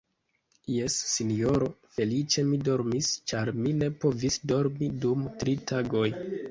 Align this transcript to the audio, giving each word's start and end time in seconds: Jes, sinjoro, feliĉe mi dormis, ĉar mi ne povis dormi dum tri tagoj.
Jes, 0.75 0.95
sinjoro, 1.11 1.67
feliĉe 1.97 2.45
mi 2.49 2.61
dormis, 2.71 3.13
ĉar 3.33 3.55
mi 3.61 3.77
ne 3.83 3.95
povis 4.05 4.43
dormi 4.55 4.93
dum 5.07 5.27
tri 5.43 5.59
tagoj. 5.75 6.07